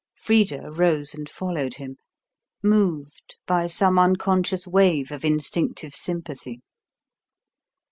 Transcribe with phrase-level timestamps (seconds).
[0.15, 1.97] Frida rose and followed him,
[2.63, 6.61] moved by some unconscious wave of instinctive sympathy.